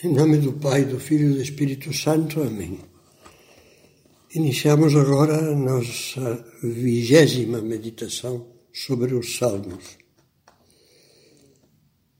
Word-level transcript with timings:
Em 0.00 0.12
nome 0.12 0.38
do 0.38 0.52
Pai, 0.52 0.84
do 0.84 1.00
Filho 1.00 1.32
e 1.32 1.34
do 1.34 1.42
Espírito 1.42 1.92
Santo. 1.92 2.40
Amém. 2.40 2.78
Iniciamos 4.32 4.94
agora 4.94 5.50
a 5.50 5.56
nossa 5.56 6.46
vigésima 6.62 7.60
meditação 7.60 8.46
sobre 8.72 9.12
os 9.12 9.36
Salmos. 9.36 9.98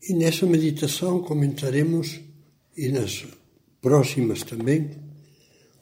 E 0.02 0.12
nessa 0.12 0.44
meditação 0.44 1.22
comentaremos, 1.22 2.20
e 2.76 2.88
nas 2.88 3.24
próximas 3.80 4.42
também, 4.42 4.90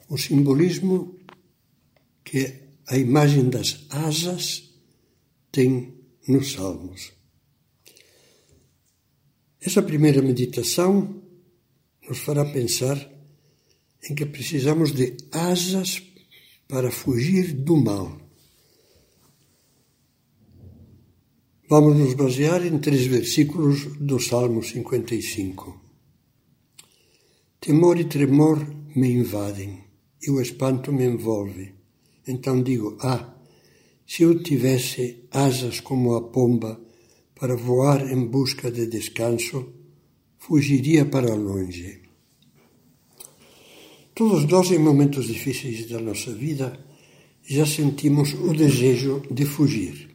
o 0.07 0.19
simbolismo 0.19 1.19
que 2.23 2.53
a 2.85 2.95
imagem 2.95 3.49
das 3.49 3.87
asas 3.89 4.71
tem 5.51 5.95
nos 6.27 6.51
Salmos. 6.51 7.11
Essa 9.59 9.81
primeira 9.81 10.21
meditação 10.21 11.25
nos 12.07 12.19
fará 12.19 12.45
pensar 12.45 12.97
em 14.09 14.15
que 14.15 14.25
precisamos 14.25 14.91
de 14.93 15.17
asas 15.31 16.01
para 16.67 16.91
fugir 16.91 17.53
do 17.53 17.77
mal. 17.77 18.17
Vamos 21.69 21.97
nos 21.97 22.13
basear 22.13 22.65
em 22.65 22.77
três 22.79 23.05
versículos 23.05 23.97
do 23.99 24.19
Salmo 24.19 24.63
55. 24.63 25.81
Temor 27.59 27.99
e 27.99 28.05
tremor 28.05 28.65
me 28.95 29.11
invadem 29.11 29.83
e 30.21 30.31
o 30.31 30.39
espanto 30.39 30.93
me 30.93 31.03
envolve. 31.03 31.75
Então 32.25 32.63
digo: 32.63 32.97
Ah, 33.01 33.35
se 34.05 34.23
eu 34.23 34.41
tivesse 34.41 35.27
asas 35.29 35.81
como 35.81 36.15
a 36.15 36.29
pomba 36.29 36.79
para 37.37 37.57
voar 37.57 38.09
em 38.09 38.25
busca 38.25 38.71
de 38.71 38.87
descanso, 38.87 39.73
fugiria 40.47 41.03
para 41.03 41.35
longe. 41.35 41.99
Todos 44.15 44.45
nós, 44.45 44.71
em 44.71 44.79
momentos 44.79 45.27
difíceis 45.27 45.89
da 45.89 45.99
nossa 45.99 46.31
vida, 46.31 46.79
já 47.43 47.65
sentimos 47.65 48.33
o 48.33 48.53
desejo 48.53 49.21
de 49.29 49.43
fugir. 49.43 50.09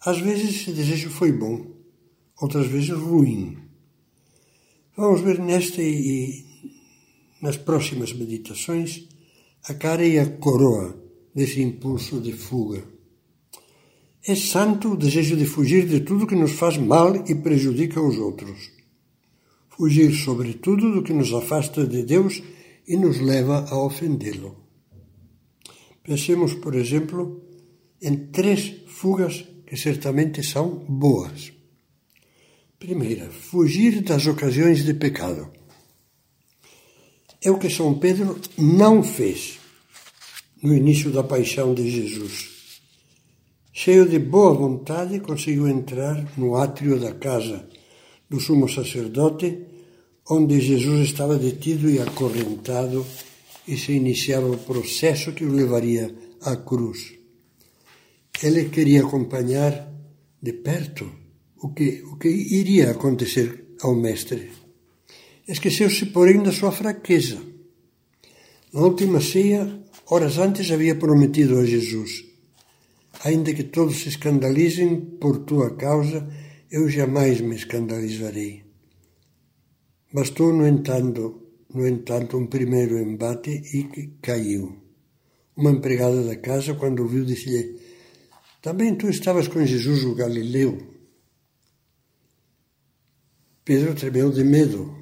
Às 0.00 0.18
vezes 0.18 0.50
esse 0.50 0.72
desejo 0.72 1.08
foi 1.08 1.30
bom, 1.30 1.64
outras 2.40 2.66
vezes 2.66 2.90
ruim. 2.90 3.56
Vamos 4.96 5.20
ver 5.20 5.38
nesta 5.38 5.80
e 5.80 6.44
nas 7.40 7.56
próximas 7.56 8.12
meditações 8.12 9.06
a 9.68 9.74
cara 9.74 10.04
e 10.04 10.18
a 10.18 10.26
coroa 10.26 11.00
desse 11.32 11.62
impulso 11.62 12.20
de 12.20 12.32
fuga. 12.32 12.82
É 14.26 14.34
santo 14.34 14.94
o 14.94 14.96
desejo 14.96 15.36
de 15.36 15.44
fugir 15.44 15.86
de 15.86 16.00
tudo 16.00 16.26
que 16.26 16.34
nos 16.34 16.52
faz 16.52 16.76
mal 16.76 17.14
e 17.28 17.36
prejudica 17.36 18.02
os 18.02 18.18
outros 18.18 18.77
fugir 19.78 20.12
sobretudo 20.12 20.92
do 20.92 21.04
que 21.04 21.12
nos 21.12 21.32
afasta 21.32 21.86
de 21.86 22.02
Deus 22.02 22.42
e 22.88 22.96
nos 22.96 23.20
leva 23.20 23.64
a 23.70 23.80
ofendê-lo. 23.80 24.56
Pensemos, 26.02 26.52
por 26.54 26.74
exemplo, 26.74 27.44
em 28.02 28.16
três 28.32 28.74
fugas 28.88 29.44
que 29.64 29.76
certamente 29.76 30.42
são 30.42 30.84
boas. 30.88 31.52
Primeira, 32.76 33.30
fugir 33.30 34.02
das 34.02 34.26
ocasiões 34.26 34.84
de 34.84 34.94
pecado. 34.94 35.48
É 37.40 37.48
o 37.48 37.58
que 37.58 37.70
São 37.70 37.96
Pedro 38.00 38.36
não 38.58 39.00
fez 39.00 39.60
no 40.60 40.74
início 40.74 41.12
da 41.12 41.22
paixão 41.22 41.72
de 41.72 41.88
Jesus. 41.88 42.80
Cheio 43.72 44.08
de 44.08 44.18
boa 44.18 44.52
vontade, 44.54 45.20
conseguiu 45.20 45.68
entrar 45.68 46.26
no 46.36 46.56
átrio 46.56 46.98
da 46.98 47.14
casa 47.14 47.68
do 48.28 48.40
sumo 48.40 48.68
sacerdote, 48.68 49.58
onde 50.30 50.60
Jesus 50.60 51.08
estava 51.08 51.38
detido 51.38 51.88
e 51.90 52.00
acorrentado 52.00 53.04
e 53.66 53.76
se 53.76 53.92
iniciava 53.92 54.50
o 54.50 54.58
processo 54.58 55.32
que 55.32 55.44
o 55.44 55.52
levaria 55.52 56.14
à 56.42 56.56
cruz. 56.56 57.14
Ele 58.42 58.68
queria 58.68 59.00
acompanhar 59.00 59.92
de 60.40 60.52
perto 60.52 61.10
o 61.60 61.70
que, 61.70 62.02
o 62.04 62.16
que 62.16 62.28
iria 62.28 62.90
acontecer 62.90 63.74
ao 63.82 63.94
Mestre. 63.94 64.50
Esqueceu-se, 65.46 66.06
porém, 66.06 66.42
da 66.42 66.52
sua 66.52 66.70
fraqueza. 66.70 67.40
Na 68.72 68.80
última 68.82 69.20
ceia, 69.20 69.82
horas 70.06 70.38
antes, 70.38 70.70
havia 70.70 70.94
prometido 70.94 71.58
a 71.58 71.64
Jesus: 71.64 72.24
Ainda 73.24 73.52
que 73.52 73.64
todos 73.64 73.96
se 74.02 74.08
escandalizem 74.10 75.00
por 75.18 75.38
tua 75.38 75.74
causa, 75.74 76.28
eu 76.70 76.88
jamais 76.88 77.40
me 77.40 77.56
escandalizarei. 77.56 78.64
Bastou, 80.12 80.52
no 80.52 80.66
entanto, 80.66 81.42
no 81.72 81.86
entanto, 81.86 82.36
um 82.36 82.46
primeiro 82.46 82.98
embate 82.98 83.50
e 83.50 84.08
caiu. 84.22 84.76
Uma 85.56 85.70
empregada 85.70 86.22
da 86.24 86.36
casa, 86.36 86.74
quando 86.74 87.02
ouviu, 87.02 87.24
disse-lhe: 87.24 87.80
Também 88.62 88.94
tu 88.94 89.08
estavas 89.08 89.48
com 89.48 89.64
Jesus 89.64 90.04
o 90.04 90.14
Galileu. 90.14 90.78
Pedro 93.64 93.94
tremeu 93.94 94.30
de 94.30 94.44
medo. 94.44 94.96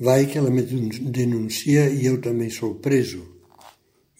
Vai 0.00 0.26
que 0.26 0.38
ela 0.38 0.50
me 0.50 0.62
denuncia 0.62 1.90
e 1.90 2.06
eu 2.06 2.20
também 2.20 2.48
sou 2.48 2.76
preso 2.76 3.37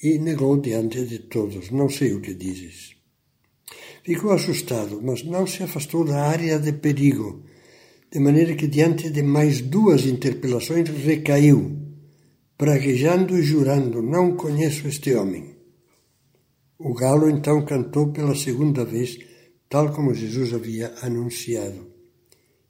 e 0.02 0.18
negou 0.18 0.56
diante 0.60 1.04
de 1.04 1.18
todos: 1.20 1.70
Não 1.70 1.88
sei 1.88 2.14
o 2.14 2.20
que 2.20 2.34
dizes. 2.34 2.96
Ficou 4.04 4.32
assustado, 4.32 5.00
mas 5.02 5.22
não 5.22 5.46
se 5.46 5.62
afastou 5.62 6.04
da 6.04 6.22
área 6.22 6.58
de 6.58 6.72
perigo, 6.72 7.42
de 8.10 8.18
maneira 8.18 8.54
que, 8.54 8.66
diante 8.66 9.10
de 9.10 9.22
mais 9.22 9.60
duas 9.60 10.06
interpelações, 10.06 10.88
recaiu, 10.88 11.76
praguejando 12.56 13.36
e 13.36 13.42
jurando: 13.42 14.00
Não 14.00 14.36
conheço 14.36 14.88
este 14.88 15.14
homem. 15.14 15.56
O 16.78 16.94
galo 16.94 17.28
então 17.28 17.64
cantou 17.64 18.12
pela 18.12 18.36
segunda 18.36 18.84
vez, 18.84 19.18
tal 19.68 19.92
como 19.92 20.14
Jesus 20.14 20.54
havia 20.54 20.94
anunciado. 21.02 21.90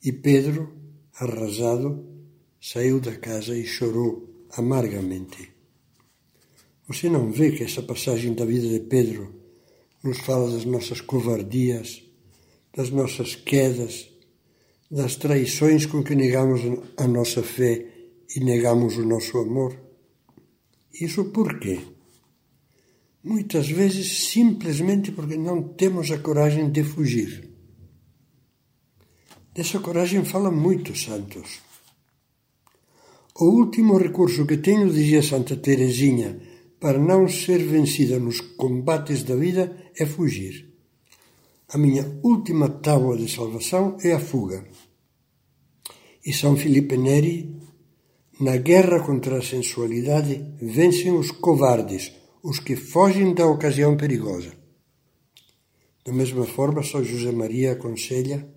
E 0.02 0.10
Pedro, 0.12 0.72
arrasado, 1.20 2.06
saiu 2.60 3.00
da 3.00 3.14
casa 3.16 3.56
e 3.56 3.66
chorou 3.66 4.46
amargamente. 4.56 5.57
Você 6.88 7.10
não 7.10 7.30
vê 7.30 7.52
que 7.52 7.64
essa 7.64 7.82
passagem 7.82 8.32
da 8.32 8.46
vida 8.46 8.66
de 8.66 8.80
Pedro 8.80 9.34
nos 10.02 10.20
fala 10.20 10.50
das 10.50 10.64
nossas 10.64 11.02
covardias, 11.02 12.02
das 12.74 12.88
nossas 12.88 13.34
quedas, 13.34 14.08
das 14.90 15.16
traições 15.16 15.84
com 15.84 16.02
que 16.02 16.14
negamos 16.14 16.62
a 16.96 17.06
nossa 17.06 17.42
fé 17.42 17.86
e 18.34 18.40
negamos 18.40 18.96
o 18.96 19.04
nosso 19.04 19.36
amor? 19.36 19.78
Isso 20.98 21.26
por 21.26 21.60
quê? 21.60 21.78
Muitas 23.22 23.68
vezes 23.68 24.30
simplesmente 24.30 25.12
porque 25.12 25.36
não 25.36 25.62
temos 25.62 26.10
a 26.10 26.18
coragem 26.18 26.70
de 26.70 26.82
fugir. 26.82 27.50
Dessa 29.54 29.78
coragem 29.78 30.24
fala 30.24 30.50
muito 30.50 30.96
Santos. 30.96 31.60
O 33.34 33.44
último 33.44 33.98
recurso 33.98 34.46
que 34.46 34.56
tenho, 34.56 34.90
dizia 34.90 35.22
Santa 35.22 35.54
Teresinha, 35.54 36.47
para 36.80 36.98
não 36.98 37.28
ser 37.28 37.58
vencida 37.58 38.18
nos 38.18 38.40
combates 38.40 39.22
da 39.22 39.34
vida 39.34 39.90
é 39.98 40.06
fugir. 40.06 40.68
A 41.68 41.76
minha 41.76 42.18
última 42.22 42.68
tábua 42.68 43.16
de 43.16 43.28
salvação 43.30 43.96
é 44.02 44.12
a 44.12 44.20
fuga. 44.20 44.64
E 46.24 46.32
São 46.32 46.56
Filipe 46.56 46.96
Neri, 46.96 47.56
na 48.40 48.56
guerra 48.56 49.00
contra 49.00 49.38
a 49.38 49.42
sensualidade, 49.42 50.54
vencem 50.60 51.12
os 51.12 51.30
covardes, 51.30 52.12
os 52.42 52.60
que 52.60 52.76
fogem 52.76 53.34
da 53.34 53.46
ocasião 53.46 53.96
perigosa. 53.96 54.52
Da 56.04 56.12
mesma 56.12 56.46
forma, 56.46 56.82
São 56.82 57.04
José 57.04 57.32
Maria 57.32 57.72
aconselha, 57.72 58.48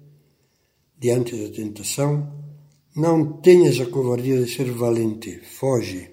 diante 0.97 1.35
da 1.35 1.53
tentação, 1.53 2.41
não 2.95 3.41
tenhas 3.41 3.79
a 3.79 3.87
covardia 3.87 4.41
de 4.41 4.49
ser 4.53 4.71
valente, 4.71 5.39
foge. 5.39 6.10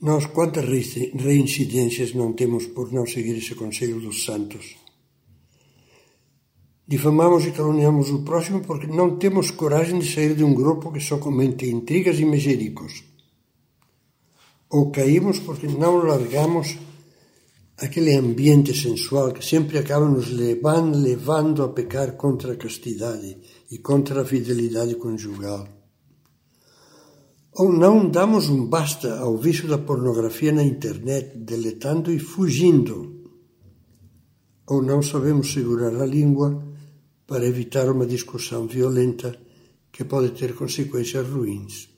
Nós 0.00 0.24
quantas 0.24 0.64
reincidências 0.64 2.14
não 2.14 2.32
temos 2.32 2.66
por 2.66 2.90
não 2.90 3.06
seguir 3.06 3.36
esse 3.36 3.54
conselho 3.54 4.00
dos 4.00 4.24
santos? 4.24 4.76
Difamamos 6.88 7.44
e 7.44 7.52
caluniamos 7.52 8.10
o 8.10 8.22
próximo 8.22 8.62
porque 8.62 8.86
não 8.86 9.18
temos 9.18 9.50
coragem 9.50 9.98
de 9.98 10.10
sair 10.10 10.34
de 10.34 10.42
um 10.42 10.54
grupo 10.54 10.90
que 10.90 11.00
só 11.00 11.18
comete 11.18 11.66
intrigas 11.66 12.18
e 12.18 12.24
mejericos. 12.24 13.04
Ou 14.70 14.90
caímos 14.90 15.38
porque 15.38 15.66
não 15.66 15.98
largamos 15.98 16.78
aquele 17.76 18.14
ambiente 18.14 18.74
sensual 18.74 19.32
que 19.32 19.44
sempre 19.44 19.76
acaba 19.76 20.08
nos 20.08 20.30
levando, 20.30 20.96
levando 20.98 21.62
a 21.62 21.68
pecar 21.68 22.16
contra 22.16 22.54
a 22.54 22.56
castidade 22.56 23.36
e 23.70 23.76
contra 23.76 24.22
a 24.22 24.24
fidelidade 24.24 24.94
conjugal. 24.94 25.79
Ou 27.52 27.72
não 27.72 28.08
damos 28.08 28.48
um 28.48 28.64
basta 28.66 29.18
ao 29.18 29.36
vício 29.36 29.68
da 29.68 29.78
pornografia 29.78 30.52
na 30.52 30.62
internet, 30.62 31.36
deletando 31.36 32.12
e 32.12 32.18
fugindo. 32.18 33.18
ou 34.66 34.80
não 34.80 35.02
sabemos 35.02 35.52
segurar 35.52 36.00
a 36.00 36.06
língua 36.06 36.64
para 37.26 37.44
evitar 37.44 37.90
uma 37.90 38.06
discussão 38.06 38.68
violenta 38.68 39.36
que 39.90 40.04
pode 40.04 40.30
ter 40.30 40.54
consequências 40.54 41.26
ruins. 41.26 41.88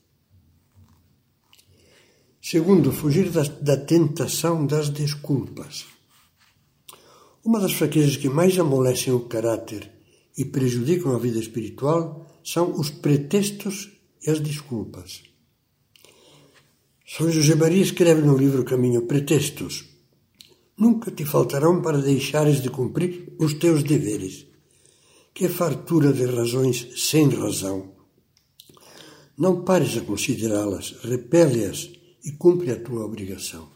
Segundo, 2.40 2.90
fugir 2.90 3.30
da, 3.30 3.42
da 3.42 3.76
tentação 3.76 4.66
das 4.66 4.88
desculpas. 4.88 5.84
Uma 7.44 7.60
das 7.60 7.72
fraquezas 7.72 8.16
que 8.16 8.28
mais 8.28 8.58
amolecem 8.58 9.12
o 9.12 9.20
caráter 9.20 9.90
e 10.36 10.44
prejudicam 10.46 11.14
a 11.14 11.18
vida 11.18 11.38
espiritual 11.38 12.26
são 12.42 12.72
os 12.80 12.88
pretextos 12.88 13.92
e 14.26 14.30
as 14.30 14.40
desculpas. 14.40 15.31
São 17.14 17.30
José 17.30 17.54
Maria 17.54 17.82
escreve 17.82 18.22
no 18.22 18.34
livro 18.34 18.64
Caminho 18.64 19.02
Pretextos. 19.02 19.84
Nunca 20.78 21.10
te 21.10 21.26
faltarão 21.26 21.82
para 21.82 21.98
deixares 21.98 22.62
de 22.62 22.70
cumprir 22.70 23.34
os 23.38 23.52
teus 23.52 23.82
deveres. 23.82 24.46
Que 25.34 25.46
fartura 25.46 26.10
de 26.10 26.24
razões 26.24 26.88
sem 26.96 27.28
razão. 27.28 27.92
Não 29.36 29.62
pares 29.62 29.94
a 29.98 30.00
considerá-las, 30.00 30.96
repele-as 31.02 31.90
e 32.24 32.32
cumpre 32.32 32.70
a 32.70 32.80
tua 32.80 33.04
obrigação. 33.04 33.68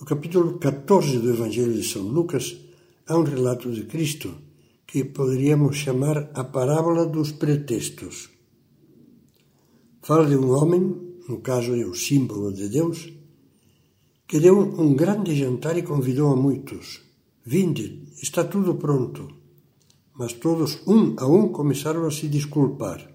No 0.00 0.06
capítulo 0.06 0.58
14 0.58 1.18
do 1.18 1.28
Evangelho 1.28 1.74
de 1.74 1.86
São 1.86 2.04
Lucas, 2.04 2.56
há 3.06 3.18
um 3.18 3.22
relato 3.22 3.70
de 3.70 3.84
Cristo 3.84 4.34
que 4.86 5.04
poderíamos 5.04 5.76
chamar 5.76 6.30
a 6.32 6.42
parábola 6.42 7.04
dos 7.04 7.32
pretextos. 7.32 8.30
Fala 10.00 10.26
de 10.26 10.36
um 10.36 10.50
homem 10.52 11.05
no 11.28 11.40
caso 11.40 11.74
é 11.74 11.84
o 11.84 11.94
símbolo 11.94 12.52
de 12.52 12.68
Deus, 12.68 13.12
que 14.26 14.40
deu 14.40 14.58
um 14.58 14.94
grande 14.94 15.34
jantar 15.34 15.76
e 15.76 15.82
convidou 15.82 16.32
a 16.32 16.36
muitos. 16.36 17.02
Vinde, 17.44 18.08
está 18.20 18.42
tudo 18.44 18.74
pronto. 18.74 19.28
Mas 20.18 20.32
todos, 20.32 20.80
um 20.86 21.14
a 21.18 21.26
um, 21.26 21.48
começaram 21.48 22.06
a 22.06 22.10
se 22.10 22.26
desculpar. 22.26 23.06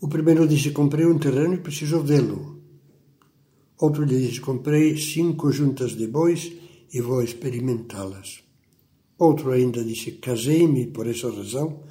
O 0.00 0.08
primeiro 0.08 0.46
disse: 0.46 0.70
Comprei 0.70 1.06
um 1.06 1.18
terreno 1.18 1.54
e 1.54 1.58
preciso 1.58 2.00
vê-lo. 2.00 2.60
Outro 3.78 4.04
lhe 4.04 4.20
disse: 4.20 4.40
Comprei 4.40 4.96
cinco 4.96 5.50
juntas 5.50 5.96
de 5.96 6.06
bois 6.06 6.52
e 6.92 7.00
vou 7.00 7.22
experimentá-las. 7.22 8.44
Outro 9.18 9.50
ainda 9.50 9.82
disse: 9.82 10.12
Casei-me 10.12 10.86
por 10.86 11.06
essa 11.06 11.30
razão, 11.30 11.82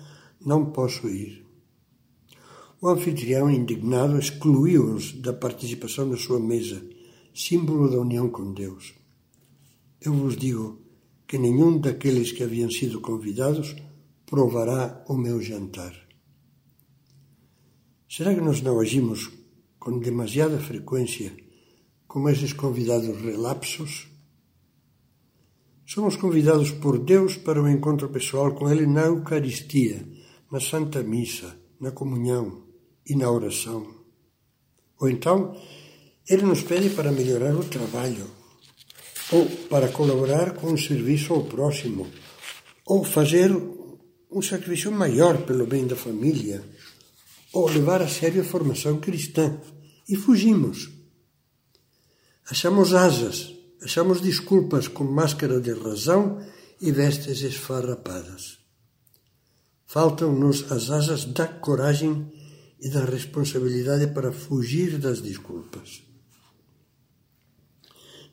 não 0.45 0.71
posso 0.71 1.07
ir. 1.09 1.48
O 2.81 2.87
anfitrião, 2.87 3.51
indignado, 3.51 4.17
excluiu-os 4.17 5.11
da 5.19 5.33
participação 5.33 6.05
na 6.05 6.15
sua 6.15 6.39
mesa, 6.39 6.81
símbolo 7.35 7.91
da 7.91 7.99
união 7.99 8.29
com 8.29 8.53
Deus. 8.53 8.93
Eu 9.99 10.13
vos 10.13 10.37
digo 10.37 10.79
que 11.27 11.37
nenhum 11.37 11.77
daqueles 11.77 12.31
que 12.31 12.41
haviam 12.41 12.71
sido 12.71 13.01
convidados 13.01 13.75
provará 14.25 15.03
o 15.09 15.17
meu 15.17 15.41
jantar. 15.41 15.93
Será 18.07 18.33
que 18.33 18.39
nós 18.39 18.61
não 18.61 18.79
agimos 18.79 19.29
com 19.77 19.99
demasiada 19.99 20.57
frequência 20.57 21.35
como 22.07 22.29
esses 22.29 22.53
convidados 22.53 23.21
relapsos? 23.21 24.07
Somos 25.85 26.15
convidados 26.15 26.71
por 26.71 26.97
Deus 26.97 27.35
para 27.35 27.61
o 27.61 27.65
um 27.65 27.69
encontro 27.69 28.07
pessoal 28.07 28.55
com 28.55 28.71
Ele 28.71 28.87
na 28.87 29.01
Eucaristia, 29.01 30.07
na 30.49 30.61
Santa 30.61 31.03
Missa, 31.03 31.59
na 31.77 31.91
comunhão 31.91 32.68
e 33.09 33.15
na 33.15 33.29
oração. 33.29 33.87
Ou 34.99 35.09
então, 35.09 35.59
ele 36.29 36.43
nos 36.43 36.61
pede 36.61 36.91
para 36.91 37.11
melhorar 37.11 37.55
o 37.55 37.63
trabalho, 37.63 38.29
ou 39.31 39.45
para 39.69 39.89
colaborar 39.89 40.53
com 40.53 40.71
o 40.71 40.77
serviço 40.77 41.33
ao 41.33 41.43
próximo, 41.43 42.07
ou 42.85 43.03
fazer 43.03 43.51
um 44.31 44.41
sacrifício 44.41 44.91
maior 44.91 45.39
pelo 45.45 45.65
bem 45.65 45.87
da 45.87 45.95
família, 45.95 46.63
ou 47.51 47.67
levar 47.67 48.01
a 48.01 48.07
sério 48.07 48.41
a 48.41 48.45
formação 48.45 48.99
cristã. 48.99 49.59
E 50.07 50.15
fugimos. 50.15 50.89
Achamos 52.49 52.95
asas, 52.95 53.53
achamos 53.81 54.21
desculpas 54.21 54.87
com 54.87 55.03
máscara 55.03 55.61
de 55.61 55.71
razão 55.71 56.43
e 56.81 56.91
vestes 56.91 57.41
esfarrapadas. 57.41 58.57
Faltam-nos 59.85 60.71
as 60.71 60.89
asas 60.89 61.25
da 61.25 61.47
coragem 61.47 62.31
e 62.81 62.89
da 62.89 63.03
responsabilidade 63.05 64.07
para 64.07 64.31
fugir 64.31 64.97
das 64.97 65.21
desculpas. 65.21 66.03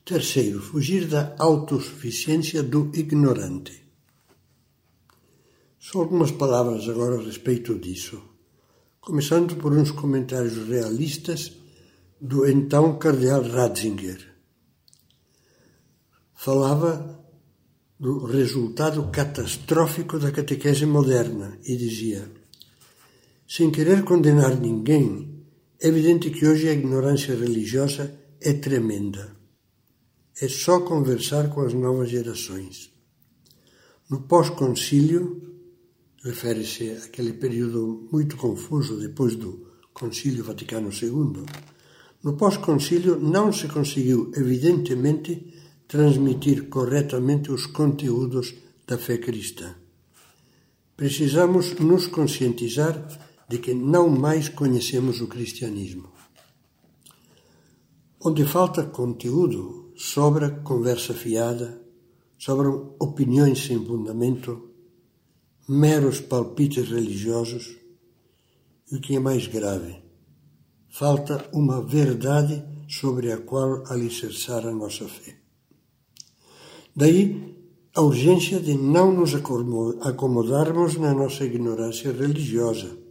Terceiro, 0.04 0.62
fugir 0.62 1.08
da 1.08 1.34
autossuficiência 1.38 2.62
do 2.62 2.92
ignorante. 2.94 3.84
Só 5.78 6.00
algumas 6.00 6.30
palavras 6.30 6.88
agora 6.88 7.18
a 7.18 7.22
respeito 7.22 7.76
disso, 7.78 8.22
começando 9.00 9.56
por 9.56 9.72
uns 9.72 9.90
comentários 9.90 10.56
realistas 10.68 11.52
do 12.20 12.46
então 12.46 12.98
cardeal 12.98 13.42
Ratzinger. 13.42 14.34
Falava 16.34 17.24
do 17.98 18.26
resultado 18.26 19.10
catastrófico 19.10 20.18
da 20.18 20.30
catequese 20.30 20.86
moderna 20.86 21.58
e 21.64 21.76
dizia: 21.76 22.30
sem 23.46 23.70
querer 23.70 24.02
condenar 24.04 24.60
ninguém, 24.60 25.44
é 25.80 25.88
evidente 25.88 26.30
que 26.30 26.46
hoje 26.46 26.68
a 26.68 26.72
ignorância 26.72 27.34
religiosa 27.34 28.12
é 28.40 28.52
tremenda. 28.52 29.36
É 30.40 30.48
só 30.48 30.80
conversar 30.80 31.48
com 31.50 31.62
as 31.62 31.72
novas 31.72 32.10
gerações. 32.10 32.90
No 34.10 34.22
pós-concílio, 34.22 35.42
refere-se 36.22 36.90
àquele 36.90 37.32
período 37.34 38.08
muito 38.12 38.36
confuso 38.36 38.98
depois 38.98 39.36
do 39.36 39.66
Concílio 39.92 40.44
Vaticano 40.44 40.90
II, 40.90 41.44
no 42.22 42.36
pós-concílio 42.36 43.18
não 43.18 43.52
se 43.52 43.68
conseguiu, 43.68 44.32
evidentemente, 44.34 45.54
transmitir 45.86 46.68
corretamente 46.68 47.52
os 47.52 47.66
conteúdos 47.66 48.54
da 48.86 48.98
fé 48.98 49.16
cristã. 49.16 49.74
Precisamos 50.96 51.74
nos 51.74 52.06
conscientizar 52.06 52.94
de 53.48 53.58
que 53.58 53.72
não 53.72 54.08
mais 54.08 54.48
conhecemos 54.48 55.20
o 55.20 55.26
cristianismo. 55.26 56.08
Onde 58.20 58.44
falta 58.44 58.84
conteúdo, 58.84 59.92
sobra 59.96 60.50
conversa 60.50 61.14
fiada, 61.14 61.80
sobram 62.38 62.96
opiniões 62.98 63.64
sem 63.64 63.84
fundamento, 63.84 64.70
meros 65.68 66.20
palpites 66.20 66.88
religiosos 66.88 67.76
e 68.90 68.96
o 68.96 69.00
que 69.00 69.16
é 69.16 69.20
mais 69.20 69.46
grave, 69.46 70.02
falta 70.88 71.48
uma 71.52 71.80
verdade 71.82 72.64
sobre 72.88 73.32
a 73.32 73.38
qual 73.38 73.84
alicerçar 73.86 74.66
a 74.66 74.72
nossa 74.72 75.06
fé. 75.08 75.36
Daí 76.94 77.54
a 77.94 78.00
urgência 78.00 78.60
de 78.60 78.74
não 78.74 79.12
nos 79.12 79.34
acomodarmos 79.34 80.96
na 80.96 81.14
nossa 81.14 81.44
ignorância 81.44 82.12
religiosa 82.12 83.05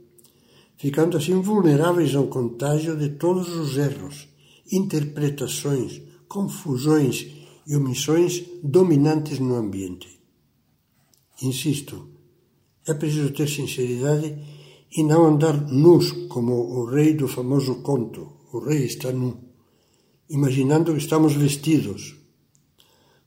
ficando 0.77 1.17
assim 1.17 1.41
vulneráveis 1.41 2.15
ao 2.15 2.27
contágio 2.27 2.95
de 2.97 3.09
todos 3.09 3.49
os 3.49 3.77
erros, 3.77 4.27
interpretações, 4.71 6.01
confusões 6.27 7.27
e 7.67 7.75
omissões 7.75 8.43
dominantes 8.63 9.39
no 9.39 9.55
ambiente. 9.55 10.19
Insisto, 11.41 12.09
é 12.87 12.93
preciso 12.93 13.31
ter 13.31 13.49
sinceridade 13.49 14.37
e 14.95 15.03
não 15.03 15.25
andar 15.25 15.59
nus 15.69 16.11
como 16.29 16.53
o 16.53 16.85
rei 16.85 17.13
do 17.13 17.27
famoso 17.27 17.81
conto. 17.81 18.31
O 18.53 18.59
rei 18.59 18.85
está 18.85 19.11
nu, 19.11 19.37
imaginando 20.29 20.93
que 20.93 20.99
estamos 20.99 21.33
vestidos. 21.33 22.15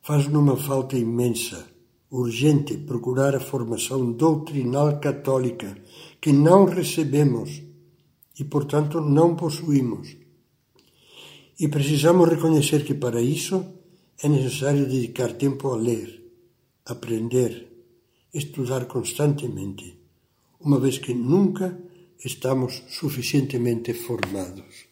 Faz 0.00 0.26
numa 0.28 0.56
falta 0.56 0.96
imensa, 0.96 1.66
urgente, 2.10 2.78
procurar 2.78 3.34
a 3.34 3.40
formação 3.40 4.12
doutrinal 4.12 4.98
católica 4.98 5.76
que 6.20 6.32
não 6.32 6.64
recebemos 6.64 7.62
e, 8.38 8.44
portanto, 8.44 9.00
não 9.00 9.34
possuímos. 9.34 10.16
E 11.58 11.68
precisamos 11.68 12.28
reconhecer 12.28 12.84
que 12.84 12.94
para 12.94 13.20
isso 13.20 13.64
é 14.22 14.28
necessário 14.28 14.86
dedicar 14.86 15.32
tempo 15.34 15.68
a 15.68 15.76
ler, 15.76 16.22
aprender, 16.84 17.68
estudar 18.32 18.86
constantemente, 18.86 19.98
uma 20.60 20.78
vez 20.78 20.98
que 20.98 21.14
nunca 21.14 21.78
estamos 22.24 22.82
suficientemente 22.88 23.94
formados. 23.94 24.87